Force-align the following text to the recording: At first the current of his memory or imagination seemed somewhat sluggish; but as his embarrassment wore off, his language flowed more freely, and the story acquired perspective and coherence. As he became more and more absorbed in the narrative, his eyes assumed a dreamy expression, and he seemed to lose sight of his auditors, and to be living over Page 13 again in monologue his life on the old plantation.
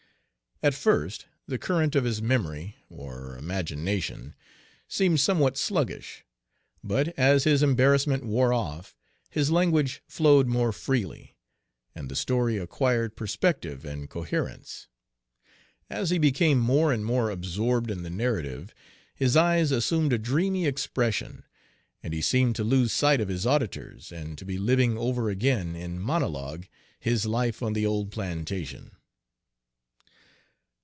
At 0.63 0.75
first 0.75 1.25
the 1.47 1.57
current 1.57 1.95
of 1.95 2.03
his 2.03 2.21
memory 2.21 2.77
or 2.87 3.35
imagination 3.35 4.35
seemed 4.87 5.19
somewhat 5.19 5.57
sluggish; 5.57 6.23
but 6.83 7.17
as 7.17 7.45
his 7.45 7.63
embarrassment 7.63 8.23
wore 8.23 8.53
off, 8.53 8.95
his 9.31 9.49
language 9.49 10.03
flowed 10.07 10.45
more 10.45 10.71
freely, 10.71 11.35
and 11.95 12.09
the 12.11 12.15
story 12.15 12.57
acquired 12.59 13.15
perspective 13.15 13.85
and 13.85 14.07
coherence. 14.07 14.87
As 15.89 16.11
he 16.11 16.19
became 16.19 16.59
more 16.59 16.93
and 16.93 17.03
more 17.03 17.31
absorbed 17.31 17.89
in 17.89 18.03
the 18.03 18.11
narrative, 18.11 18.71
his 19.15 19.35
eyes 19.35 19.71
assumed 19.71 20.13
a 20.13 20.19
dreamy 20.19 20.67
expression, 20.67 21.43
and 22.03 22.13
he 22.13 22.21
seemed 22.21 22.55
to 22.57 22.63
lose 22.63 22.93
sight 22.93 23.19
of 23.19 23.29
his 23.29 23.47
auditors, 23.47 24.11
and 24.11 24.37
to 24.37 24.45
be 24.45 24.59
living 24.59 24.95
over 24.95 25.23
Page 25.33 25.39
13 25.39 25.39
again 25.39 25.75
in 25.75 25.99
monologue 25.99 26.67
his 26.99 27.25
life 27.25 27.63
on 27.63 27.73
the 27.73 27.87
old 27.87 28.11
plantation. 28.11 28.91